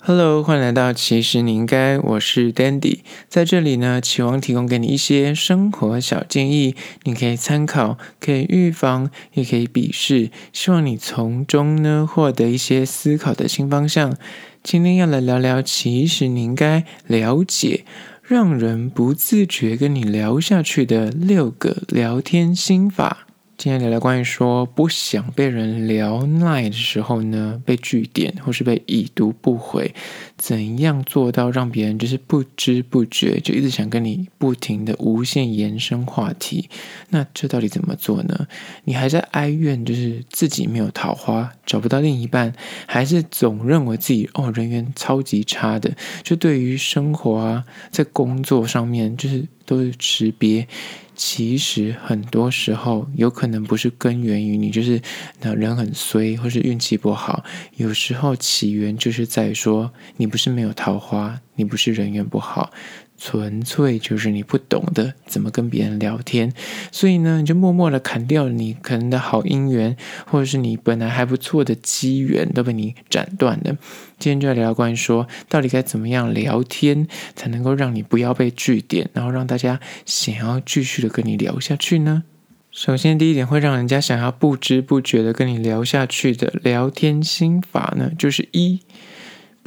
[0.00, 14.16] Hello，欢迎来到其实你应该，我是 Dandy，在这里呢，期望提供给你一些生活小建议，你可以参考，可以预防，也可以鄙视，希望你从中呢获得一些思考的新方向。
[14.62, 17.84] 今天要来聊聊，其实你应该了解，
[18.22, 23.27] 让人不自觉跟你聊下去的六个聊天心法。
[23.58, 29.92] 今天聊聊关于说不想被人聊赖的时候呢，被句点或是被已读不回，
[30.36, 36.70] 怎样做到让别人就是不知不觉就一直想跟你不停的无限延伸话题？
[37.08, 38.46] 那这到底怎么做呢？
[38.84, 42.54] 你还在哀怨就是自己没有桃花，找不到另一半，
[42.86, 45.92] 还是总认为自己哦人缘超级差的？
[46.22, 50.66] 就对于生活啊，在工作上面就是都是识别。
[51.14, 55.02] 其实很多时候有可能不是根源于你，就是
[55.40, 57.44] 那人很衰，或是运气不好。
[57.76, 62.72] 有时候起源就是在说你不是没有桃花，你不是人缘不好。
[63.18, 66.52] 纯粹就是你不懂得怎么跟别人聊天，
[66.92, 73.76] 所以呢，你就默默的砍掉了你可能的好姻缘，或者是你本来还不错的机缘都被你斩断了。
[74.18, 82.22] 今天就要聊聊关于说，到底该怎么样聊天才能够让你不要被拒点，然后让大家想要继续的跟你聊下去呢？
[82.70, 88.80] 首先，第一点会让人家想要不知不觉的跟你聊下去的聊天心法呢，就是一。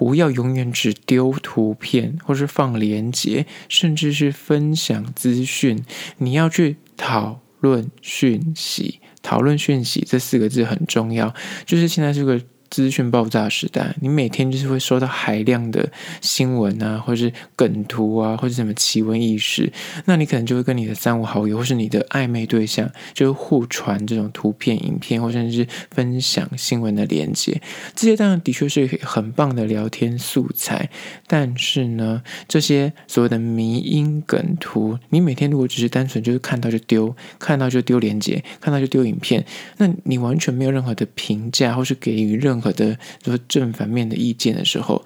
[0.02, 5.80] 不要永远只丢图片，或是放链接，甚至是分享资讯。
[6.18, 11.32] 你要去讨论讯息，讨论讯息这四个字很重要。
[11.68, 12.42] 就是现在这个。
[12.72, 15.92] 资讯爆炸时代，你每天就是会收到海量的
[16.22, 19.72] 新闻啊，或者是梗图啊，或者什么奇闻异事，
[20.06, 27.62] 那你可能就会跟你的三五好友，或是你的暧昧对象，就是互传这种图片、影片，或甚至是分享新闻的连接。
[27.94, 30.90] 这些当然的确是很棒的聊天素材，
[31.28, 39.46] 但是呢，这些所谓的迷因梗图，你每天如果只是单纯就是看到就丢，看到就丢连接，看到就丢影片，
[39.76, 42.72] 那你完全没有任何的评价，或是给予任何。
[42.72, 45.04] 的说正反面的意见的时候，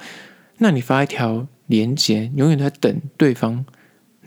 [0.60, 3.66] 那你发一条连接，永远在等对方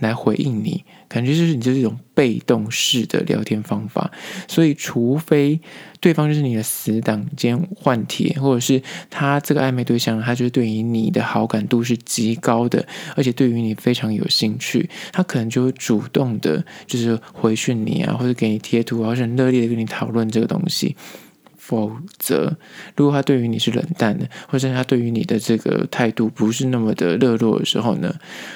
[0.00, 4.11] 来回应你，感觉就是你就是一种被动式的聊天方法。
[4.49, 5.61] 所以，除非
[6.00, 12.84] 对方就是你的死党兼换帖，或者是他这个暧昧对象，他就是对于你的好感度是极高的，
[13.17, 20.97] 而且对于你非常有兴趣，他可能就会主动的，就是回讯你啊，或者给你贴图啊，或者热烈的跟你讨论这个东西。
[21.69, 22.56] 否则，
[22.97, 28.15] 如果他对于你是冷淡的，或者他对于你的这个态度不是那么的热络的时候呢，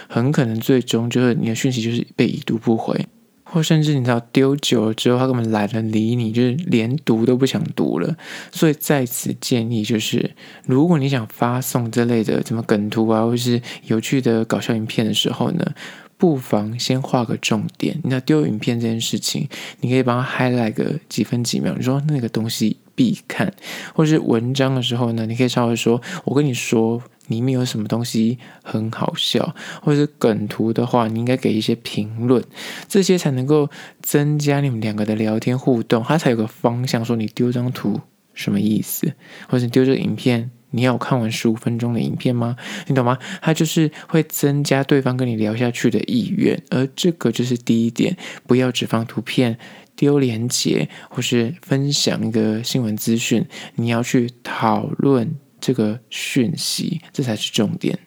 [0.09, 3.07] 很可能最终就是你的讯息就是被已读不回，
[3.45, 8.17] 或甚至你知道丢久了之后，他根本懒得理你，就是连读都不想读了。
[8.51, 10.31] 所以在此建议就是，
[10.65, 15.75] 如果你想发送这类的什么梗图啊，或是有趣的搞笑影片的时候呢，
[16.17, 18.01] 不妨先画个重点。
[18.05, 19.47] 你要丢影片这件事情，
[19.81, 22.79] 你可以帮他 highlight 个几分几秒，你说那个东西。
[22.95, 23.53] 必看，
[23.95, 32.43] 或是文章的时候呢，你可以稍微说：“我跟你说，里面有什么东西很好笑。”或者是梗图的话，你应该给一些评论，
[32.89, 33.69] 这些才能够
[34.01, 37.05] 增加你们两个的聊天互动，它才有个方向。
[37.05, 38.01] 说你丢张图
[38.35, 39.13] 什么意思？
[39.49, 42.57] 或者丢这个影片，你要看完十五分钟的影片吗？
[42.87, 43.19] 你懂吗？
[43.41, 48.17] 它就是会增加对方跟你聊下去的意愿，而这个就是第一点，
[48.47, 49.59] 不要只放图片。
[50.03, 53.47] 丢连接或是分享一个新闻资讯，
[53.77, 58.01] 你要去讨论这个讯息，这才是重点。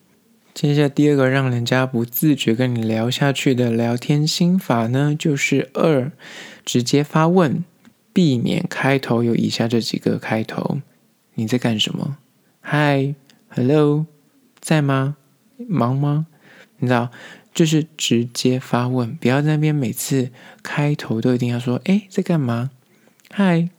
[0.54, 6.12] 接下来第二个让人家不自觉跟你聊下去的聊天心法呢，就是二，
[6.66, 7.64] 直接发问，
[8.12, 10.82] 避免开头有以下这几个开头：
[11.36, 12.18] 你在干什么
[12.64, 14.06] ？Hi，Hello，
[14.60, 15.16] 在吗？
[15.70, 16.28] 忙吗？
[16.80, 17.10] 你知道？
[17.56, 20.30] 就是直接发问，不要在那边每次
[20.62, 22.70] 开头都一定要说“哎，在干嘛？
[23.32, 23.70] 嗨，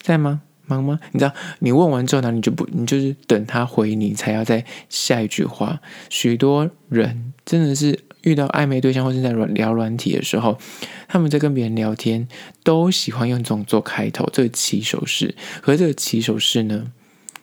[0.00, 0.40] 在吗？
[0.64, 5.80] 忙吗？”你知道，你问完之后呢，你就不，你就是等他回你，才要再下一句话。
[6.08, 10.58] 许多人真的是遇到暧昧对象或是在聊软体的时候，
[11.06, 12.26] 他们在跟别人聊天，
[12.64, 15.34] 都喜欢用这种做开头，这个起手式。
[15.60, 16.90] 可是这个起手式呢，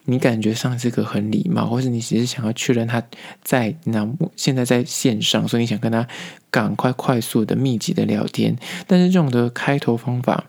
[0.06, 3.02] 你感觉上这个很礼貌，或是你只是想要确认他
[3.42, 4.06] 在那
[4.36, 6.06] 现在在线上，所以你想跟他
[6.50, 8.56] 赶快快速的密集的聊天。
[8.86, 10.44] 但是这种的开头方法，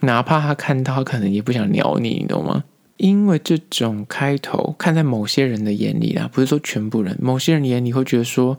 [0.00, 2.64] 哪怕他看到，可能也不想鸟你，你懂吗？
[2.96, 8.58] 因为这种开头，看在某些人的眼里啦，不是说全部人，某些人眼里会觉得说，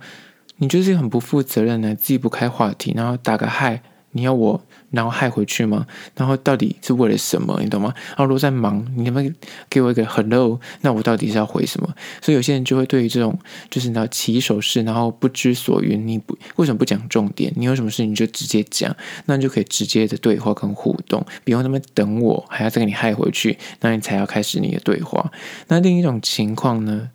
[0.57, 3.81] 你就是很不负责任的，自己不开话题，然后打个嗨。
[4.15, 4.59] 你要我
[4.91, 5.85] 然后害回去吗？
[6.15, 7.59] 然后到底是为了什么？
[7.61, 7.93] 你懂吗？
[8.09, 9.35] 然后如果在忙，你能不能
[9.69, 10.57] 给我一个 hello？
[10.81, 11.93] 那我到底是要回什么？
[12.21, 13.37] 所以有些人就会对于这种
[13.69, 17.51] 就是你知道起手式，然后不知所云，你不为什么不讲重点？
[17.57, 18.95] 你有什么事你就直接讲，
[19.25, 25.29] 那你就可以直接的对话跟互动，不用那么等我，还要再给你害回去，那你才要开始你的对话。
[25.67, 27.09] 那另一种情况呢，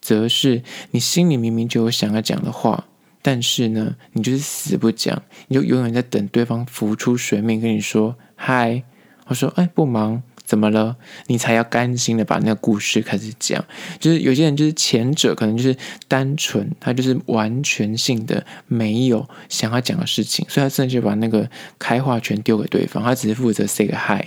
[0.00, 0.62] 则是
[0.92, 2.86] 你心里明明就有想要讲的话。
[3.26, 8.84] 但是呢，你就是死不讲，你就永远在等对方浮出水面，跟你说嗨。
[9.26, 10.94] 我说哎，不忙，怎么了？
[11.26, 13.64] 你才要甘心的把那个故事开始讲。
[13.98, 15.76] 就是有些人就是前者，可能就是
[16.06, 21.50] 单纯，他就是完全性的没有想要讲的事情，所以他甚至把那个
[21.80, 24.24] 开话权丢给对方，他只是负责 say 个 hi。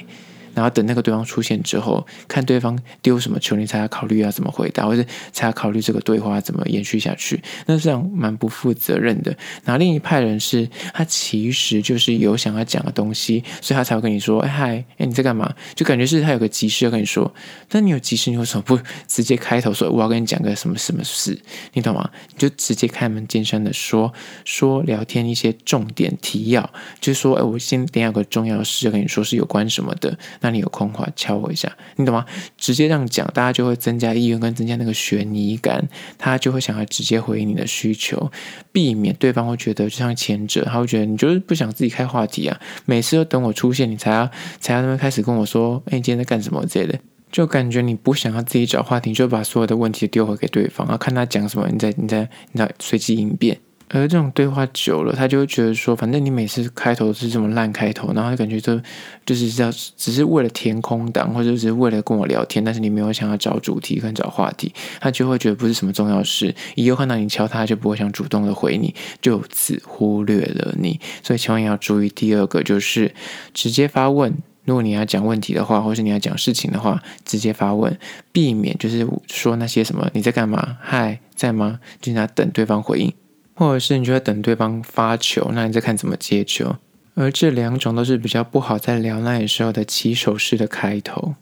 [0.53, 7.41] 然后等那个对方出现之后，看对方丢什么球，你才要考虑要怎么回答，或者才要考虑这个对话怎么延续下去。
[7.65, 9.35] 那这样蛮不负责任的。
[9.63, 17.33] 然后另一派人是，他其实就是有想要讲的东西，所以他才会跟你说：“嗨，哎你在干嘛？”就感觉是他有个急事要跟你说。
[17.67, 21.39] 但你有急事，你为什么不直接开头说我要跟你讲个什么什么事？
[21.73, 22.09] 你懂吗？
[22.31, 24.13] 你就直接开门见山的说
[24.45, 26.69] 说聊天一些重点提要，
[26.99, 32.25] 就是说：“哎，我先等下有个重要的事要跟你说，是有关什么的。”那你有空的话敲我一下，你懂吗？
[32.57, 35.87] 直接这样讲，大家就会增加意愿跟增加那个悬疑感，
[36.17, 38.31] 他就会想要直接回应你的需求，
[38.71, 46.99] 避免对方会觉得就像前者，他会觉得你就是不想自己开话题啊，每次都等我出现，你才要才要那边开始跟我说，哎，你今天在干什么之类的，
[47.31, 53.59] 就感觉你不想要自己找话题，就把所有的问题丢回给对方，然后看他讲什么，你再你再你再随机应变。
[53.89, 58.79] 而这种对话久了，他就会觉得说，反正你每次开头是这么烂开头，然后就感觉就
[59.25, 66.53] 就是要只是为了填空档，或者只是为了跟我聊天，但是你没有想要找主题跟找话题，他就会觉得不是什么重要事。
[66.75, 70.99] 以后看到你敲他，就不会想主动的回你，就此忽略了你。
[71.23, 73.13] 所以千万要注意，第二个就是
[73.53, 74.33] 直接发问。
[74.65, 77.97] 如果你要讲问题的话，或是你要讲事情的话，直接发问，
[78.31, 80.77] 避免就是说那些什么你在干嘛？
[80.79, 81.79] 嗨，在吗？
[81.99, 83.11] 就在等对方回应。
[83.59, 86.77] 或者是你就在等对方发球，那你再看怎么接球。
[87.15, 91.35] 而这两种都是比较不好在聊那时候的起手式的开头。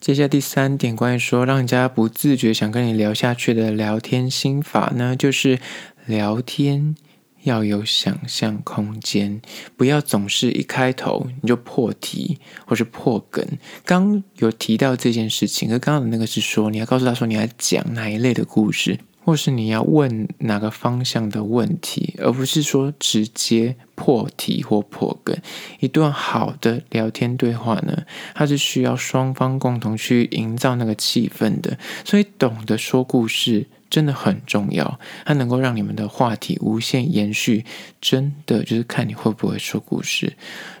[0.00, 5.58] 接下来第三点，关于说让人家不自觉想跟你聊下去的聊天心法呢，就是
[6.04, 6.94] 聊天
[7.42, 9.42] 要有想象空间，
[9.76, 13.44] 不要总是一开头你就破题或是破梗。
[13.84, 19.00] 刚有提到这件事情，可刚刚的那个是说你要告诉他说你要讲哪一类的故事。
[19.26, 25.36] 或是你要问哪个方向的问题，而不是说直接破题或破梗。
[25.80, 28.04] 一段好的聊天对话呢，
[28.36, 37.64] 它是需要双方共同去营造那个气氛的，所以懂得说故事真的很重要，它能够让你们的话题无限延续。
[38.00, 40.36] 真的就是看你会不会说故事。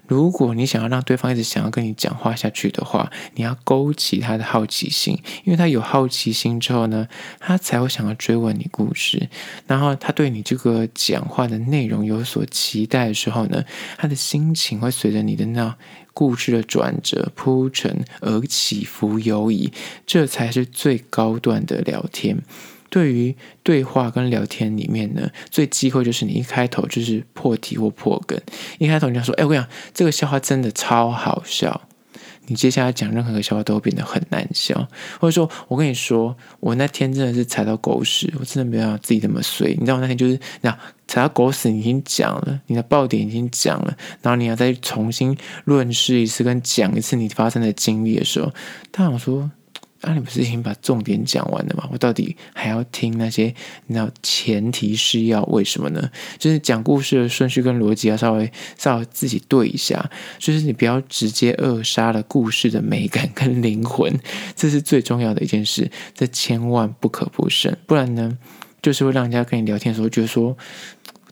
[0.06, 7.08] 如果你想要让对方一直想要跟你讲话下去的话，你要勾起他的好奇心，因为他有好奇心之后呢，
[7.40, 9.28] 他才会想要追问你故事。
[9.66, 13.64] 然后他对你这个讲话的内容有所期待的时候呢，
[13.98, 15.76] 他的心情会随着你的那
[16.14, 19.72] 故事的转折铺陈而起伏游移，
[20.06, 22.38] 这才是最高段的聊天。
[22.88, 28.40] 对于对话跟聊天里面呢，最忌讳就是你一开头就是破题或破梗。
[28.78, 31.82] 一开头你要说：“哎，我跟你讲，这个笑话真的超好笑。”
[32.48, 34.86] 你接下来讲任何个笑话都会变得很难笑。
[35.18, 39.74] 或者说我跟你说，我那天真的是踩到狗屎，我真的没有自己这么衰。
[39.74, 40.70] 你知道我那天就是，那
[41.08, 48.52] 踩到狗屎，你已经讲了，你的爆点已经讲了，然后你要再重新论述一次跟讲一次你发生的经历的时候，
[48.92, 49.50] 他想说。
[50.02, 51.88] 那、你不是已经把重点讲完了吗？
[51.90, 53.54] 我到底还要听那些？
[53.86, 56.10] 你知道前提是要为什么呢？
[56.38, 60.10] 就是讲故事的顺序跟逻辑要稍微稍微自己对一下。
[60.38, 64.12] 就是你不要直接扼杀了故事的美感跟灵魂，
[64.54, 67.76] 这是最重要的一件事，这千万不可不慎。
[67.86, 68.36] 不然呢，
[68.82, 70.56] 就是会让人家跟你聊天的时候觉得说，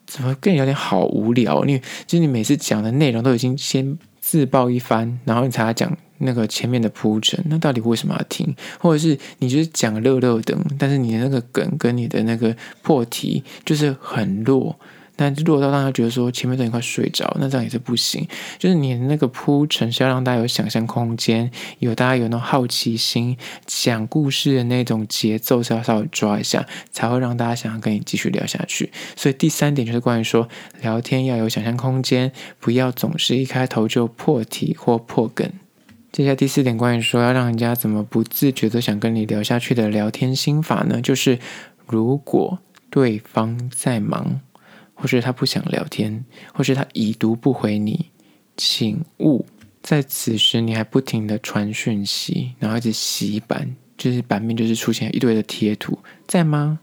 [0.07, 1.65] 怎么跟你聊天好无聊？
[1.65, 5.95] 你就是你每次讲的内容都已经先自爆一番，然后你才讲。
[6.19, 8.55] 那个前面的铺陈，那到底为什么要听？
[8.79, 14.79] 或者是你就是讲乐乐的，但是你的那个梗跟你的那个破题就是很弱，
[15.17, 18.27] 那弱到让他觉得说前面都已经快睡着，那这样也是不行。
[18.59, 28.91] 就是你的那个铺陈是要让大家有想象空间，有大家有那种好奇心，讲故事的那种节奏是要稍微抓一下，才会让大家想要跟你继续聊下去。
[29.15, 30.49] 所以第三点就是关于说
[30.83, 35.49] 聊天要有想象空间，不要总是一开头就破题或破梗。
[36.11, 41.01] 接下来第四点，关于说要让人家怎么不自觉的想跟你聊下去的聊天心法呢？
[41.01, 41.39] 就是
[41.87, 44.41] 如果对方在忙，
[44.95, 48.07] 或是他不想聊天，或是他已读不回你，
[48.57, 49.45] 请勿
[49.83, 56.79] 在此时你还不停的传讯息，然后一直洗版，就是版面就是出现一堆的贴图，在吗？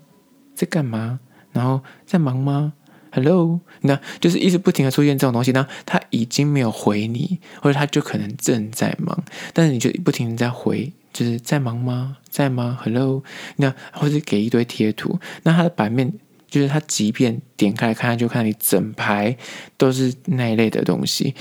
[0.54, 1.20] 在干嘛？
[1.52, 2.74] 然后在忙吗
[3.12, 12.18] ？Hello，那就是一直不停的出现这种东西，那他已经没有回你，或者他就可能正在忙，但是你就不停的在回，就是在忙吗？
[12.30, 13.24] 在吗？Hello，
[13.56, 16.14] 那或者给一堆贴图，那他的版面。
[16.52, 19.36] 就是他，即便点开来看，就看你整排
[19.76, 21.34] 都是那一类的东西，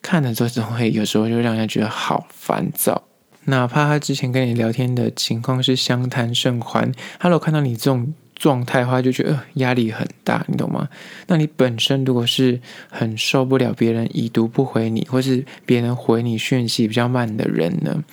[0.00, 3.02] 看了之后总会有时候就让人觉得好烦躁。
[3.46, 8.14] 哪怕他之前跟你聊天的情况是相谈甚欢，，Hello，看到你这种。
[8.38, 10.88] 状态的话，就觉得压力很大，你懂吗？
[11.26, 18.04] 那你本身如果是很受不了别人已读不回你，或是别人回你讯息比较慢的人呢？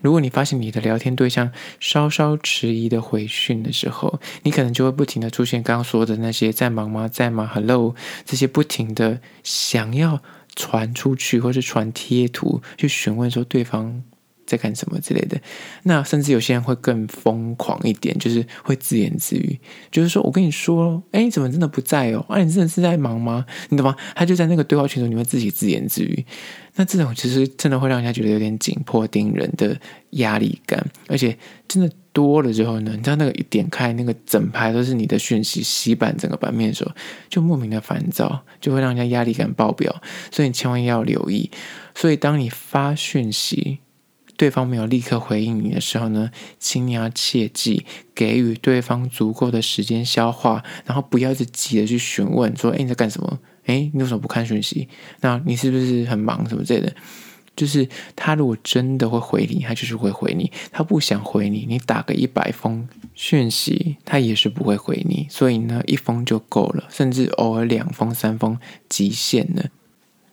[0.00, 7.08] 如果你发现你的聊天对象稍稍迟疑的回讯的时候，你可能就会不停的出现刚刚说的那些在忙吗？
[7.08, 10.22] 在吗？Hello，这些不停的想要
[10.54, 14.04] 传出去，或是传贴图去询问说对方。
[14.52, 15.40] 在干什么之类的，
[15.84, 19.58] 那甚至有些人会更疯狂一点，就是会自言自语，
[19.90, 22.22] 就是说我跟你说，哎，你怎么真的不在哦？
[22.28, 23.46] 啊，你真的是在忙吗？
[23.70, 23.96] 你懂吗？
[24.14, 26.24] 他就在那个对话群组里面自己自言自语，
[26.74, 29.80] 那这种其实真的会让人家觉得有点紧迫盯人的
[30.10, 31.34] 压力感，而且
[31.66, 36.92] 真的多了之后呢，你知道那个一点开那个整排都是你的讯息，洗版整个版面的时候，
[37.30, 41.50] 就莫名的烦躁，就会让人家压力感爆表，所以你千万要留意。
[41.94, 43.78] 所以当你发讯息，
[44.42, 53.38] 对方没有立刻回应你的时候呢，请你要切记给予对方足够的时间消化，然后不要一直急着去询问说：“哎，你在干什么？
[53.66, 54.88] 哎，你为什么不看讯息？
[55.20, 56.92] 那你是不是很忙什么之类的？”
[57.54, 65.28] 就是他如果真的会回你，他就是会回你；他不想回你，你打个一百封讯息，他也是不会回你。
[65.30, 68.58] 所以呢，一封就够了，甚至偶尔两封、三封
[68.88, 69.66] 极限了。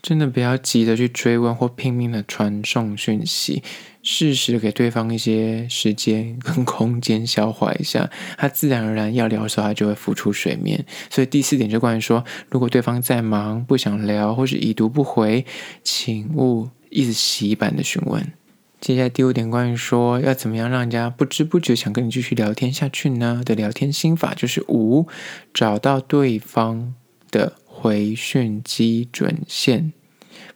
[0.01, 3.61] 真的不要急着去追问或拼命的传送讯息，
[4.01, 10.85] 适时给对方一些时间跟空间消化一下，他自然而然要聊的时候，他就会浮出水面。
[11.09, 15.45] 所以第四点就关于说，如果对方在忙不想聊，或是已读不回，
[15.83, 18.31] 请勿一直洗版的询问。
[18.79, 25.05] 接下来第五点关于说要怎么样让人家不知不觉想跟你继续聊天下去呢的聊天心法，就是五，
[25.53, 26.95] 找到对方
[27.29, 27.58] 的。
[27.81, 29.93] 回讯基准线，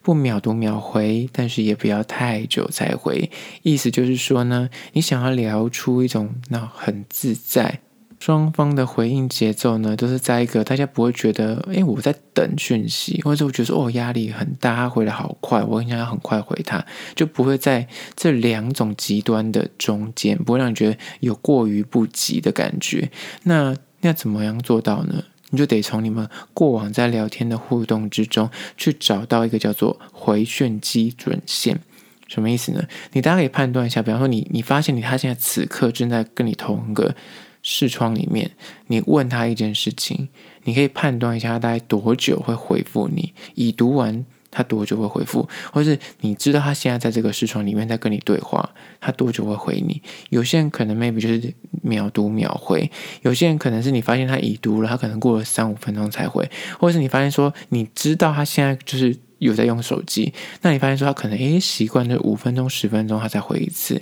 [0.01, 3.31] 不秒读秒回，但是也不要太久才回。
[3.61, 7.79] 意思就是说呢，你想要聊出一种那很自在，
[8.19, 17.87] 双方的回应节奏呢，都是在一个大家不会觉得，哎，我在等讯息，或者我觉得哦压力很大，他回的好快，我应该要很快回他，就不会在
[18.17, 23.09] 这两种极端的中间，不会让你觉得有过于不及的感觉。
[23.43, 25.23] 那那怎么样做到呢？
[25.53, 31.79] 你就得从你们过往在聊天的互动之中去找到一个叫做回讯基准线，
[32.27, 32.83] 什么意思呢？
[33.11, 37.15] 你大家可以判断一下，比方说你你发现你他现在此刻正在跟你同一个
[37.61, 38.49] 视窗里面，
[38.87, 40.27] 你问他一件事情，
[40.63, 44.25] 你可以判断一下他大概多久会回复你，已读完。
[44.53, 45.49] 他多久会回复？
[45.73, 48.69] 或是你知道他现在在这个视窗里面在跟你对话，
[49.01, 50.01] 他多久会回你？
[50.29, 52.89] 有些人可能 maybe 就是秒读秒回，
[53.23, 60.31] 有些人可能是你发现他已读了，他可能过了三五分钟才回，或是你发现说你知道他现在就是有在用手机，
[60.61, 64.01] 那你发现说他可能诶习惯了五分钟十分钟他才回一次。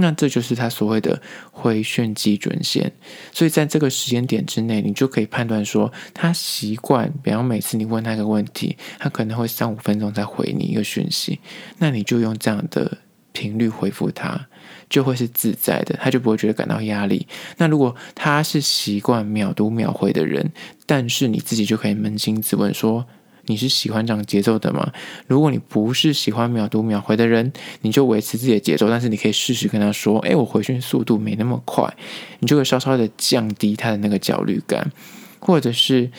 [0.00, 2.92] 那这就是他所谓的回讯基准线，
[3.32, 11.40] 所以在这个时间点之内，你就可以判断说，他习惯，比方每次你问他一个问题，他可能会三五分钟再回你一个讯息，
[11.78, 12.98] 那你就用这样的
[13.32, 14.46] 频率回复他，
[14.88, 17.26] 就会是自在的，他就不会觉得感到压力。
[17.56, 20.52] 那如果他是习惯秒读秒回的人，
[20.86, 23.04] 但是你自己就可以扪心自问说，
[23.48, 24.92] 你是喜欢这样节奏的吗？
[25.26, 27.52] 如果你不是喜欢秒读秒回的人，
[27.82, 31.92] 你就维持自己的节奏，但是你可以试试跟他说：“哎，我回讯速度没那么快。”
[32.40, 34.92] 你就会稍稍的降低他的那个焦虑感，
[35.40, 36.10] 或者是。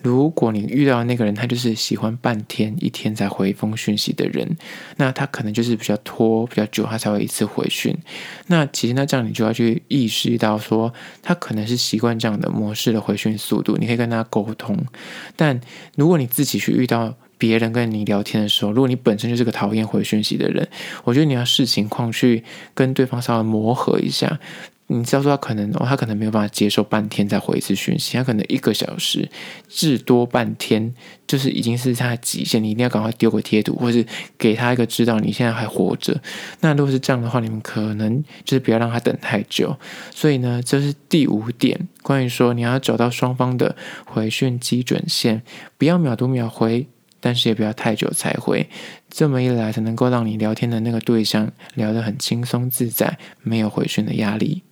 [0.00, 4.56] 如果你遇到那个人，他就是喜欢半天、一天才回一封讯息的人，
[4.96, 7.92] 那他可能就是比较拖、比较久，他才会一次回讯。
[8.46, 14.78] 那其实那这样你就要去意识到说，他可能是习惯这样的模式的回讯速度，你可以跟他沟通。
[15.34, 15.60] 但
[15.96, 20.68] 如果你自己去遇到别人跟你聊天的时候，如果你本身就是个讨厌回讯息的人，
[21.02, 24.38] 我觉得你要视情况去跟对方稍微磨合一下。
[24.90, 29.30] 你知道说他可能哦，他可能没有办法接受半天再回一次讯息，他可能一个小时
[29.68, 30.94] 至多半天，
[31.26, 32.62] 就是已经是他的极限。
[32.62, 34.04] 你一定要赶快丢个贴图，或是
[34.36, 36.20] 给他一个知道你现在还活着。
[36.60, 39.76] 那如果是这样的话，你们可能就是不要让他等太久。
[40.10, 43.76] 所以呢，这是第五点，关于说你要找到双方的
[44.06, 45.42] 回讯基准线，
[45.76, 46.86] 不要秒读秒回。
[47.20, 48.70] 但是也不要太久才回。
[49.10, 54.62] 这么一来，才能够让你聊天的那个对象聊得很轻松自在，没有回讯的压力。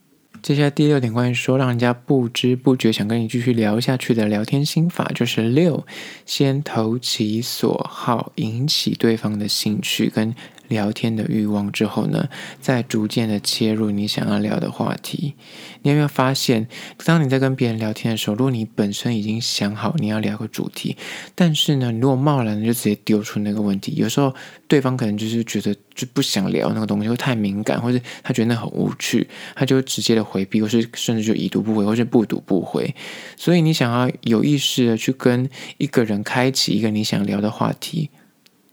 [0.46, 5.84] 接下来第六点，关于说让人家不知不觉想跟你继续聊下去的聊天心法，就是六，
[6.24, 10.32] 先投其所好，引起对方的兴趣跟
[10.68, 12.28] 聊天的欲望之后呢，
[12.60, 15.34] 再逐渐的切入你想要聊的话题。
[15.82, 16.66] 你有没有发现，
[17.04, 20.96] 当你在跟别人聊天的时候，如果你本身已经想好你要聊个主题，
[21.34, 24.34] 但是呢，你如果贸然的就直接丢出那个问题，有时候
[24.66, 32.94] 对方可能就是觉得就不想聊那个东西，会太敏感，或者他觉得那很无趣，他就直接的回避，或是甚至就已读不回，或是不读不回。
[33.36, 38.10] 所以你想要有意识的去跟一个人开启一个你想聊的话题。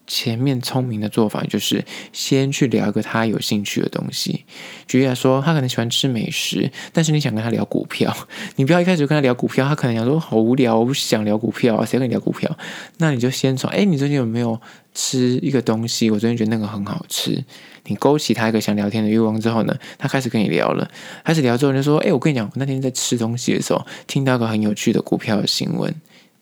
[0.05, 4.43] 前面聪明的做法就是先去聊一个他有兴趣的东西。
[4.87, 8.15] 举例来说，他可能喜欢吃美食，但是你想跟他聊股票，
[8.57, 12.49] 你不要一开始就跟他聊股票，他可能想说好无聊，我不想聊股票，谁跟你聊股票？
[12.97, 14.59] 那你就先从哎，你最近有没有
[14.93, 16.11] 吃一个东西？
[16.11, 17.43] 我最近觉得那个很好吃。
[17.85, 20.89] 你勾起他一个想聊天的欲望之后呢，他开始跟你聊了，
[21.23, 25.93] 开始聊之后你就说，哎，我跟你讲，我那天在吃东西的时候听到个很有趣的股票的新闻。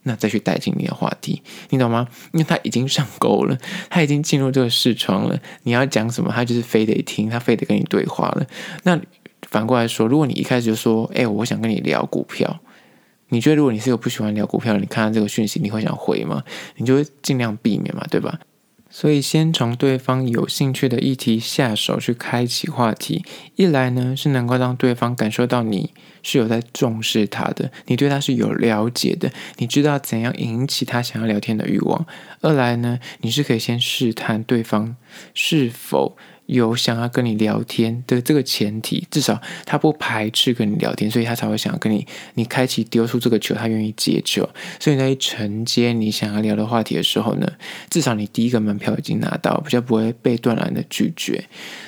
[0.04, 2.08] 那再去带进你的话题，你懂吗？
[2.34, 3.58] 因为他已经上钩了，
[3.90, 5.40] 他已经进入这个视窗了。
[5.64, 8.46] 你要讲什么，他就是非得听，他非得跟你对话了。
[8.84, 9.00] 那
[9.50, 12.60] 反过来说，如果你一开始就说：“哎，我想跟你聊股票。”
[13.34, 16.44] 你觉得如果你是个不喜欢聊股票，你看到这个讯息，你会想回吗？
[16.76, 18.40] 你就会尽量避免嘛，对吧？
[18.92, 23.24] 所以，先从对方有兴趣的议题下手去开启话题，
[23.56, 32.06] 一来呢是能够让对方感受到你是有在重视他的，你对他是有了解的，你知道怎样引起他想要聊天的欲望；
[32.42, 34.96] 二来呢，你是可以先试探对方
[35.34, 36.18] 是否。
[36.52, 44.48] 有想要跟你聊天的这个前提，至少他不排斥跟你聊天，所以他才会想要跟你，你开启丢出这个球，他愿意接球。
[44.78, 47.50] 所以在承接你想要聊的话题的时候呢，
[47.90, 51.46] 至少你第一个门票已经拿到，比较不会被断然的拒绝。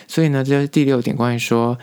[0.08, 1.78] 所以呢，这是第六点，关于说。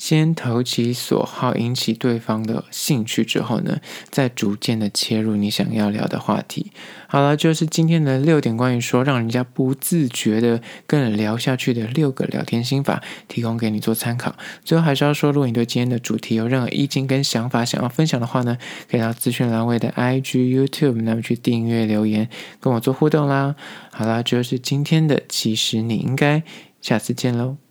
[0.00, 6.72] 先投其所好，引起对方的兴趣之后呢，再逐渐的切入你想要聊的话题。
[7.06, 14.34] 好了，就是今天的六点关于说让人家不自觉的跟人聊下去的六个聊天心法，提供给你做参考。
[14.64, 18.56] 最后还是要说，如果你对今天的主题有任何意见跟想法想要分享的话呢，
[18.90, 22.26] 可以到资讯栏位的 IG、YouTube 那边去订阅留言，
[22.58, 23.54] 跟我做互动啦。
[23.92, 26.42] 好啦，就是今天的，其实你应该
[26.80, 27.69] 下次见喽。